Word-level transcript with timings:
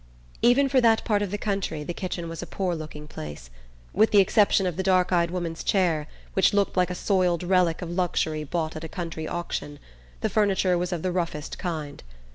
Even 0.41 0.67
for 0.67 0.81
that 0.81 1.03
part 1.05 1.21
of 1.21 1.29
the 1.29 1.37
country 1.37 1.83
the 1.83 1.93
kitchen 1.93 2.27
was 2.27 2.41
a 2.41 2.47
poor 2.47 2.73
looking 2.73 3.07
place. 3.07 3.51
With 3.93 4.09
the 4.09 4.17
exception 4.17 4.65
of 4.65 4.75
the 4.75 4.81
dark 4.81 5.11
eyed 5.11 5.29
woman's 5.29 5.63
chair, 5.63 6.07
which 6.33 6.55
looked 6.55 6.75
like 6.75 6.89
a 6.89 6.95
soiled 6.95 7.43
relic 7.43 7.83
of 7.83 7.91
luxury 7.91 8.43
bought 8.43 8.75
at 8.75 8.83
a 8.83 8.87
country 8.89 9.27
auction, 9.27 9.77
the 10.21 10.27
furniture 10.29 10.75
was 10.75 10.91
of 10.91 11.03
the 11.03 11.11
roughest 11.11 11.59
kind. 11.59 12.01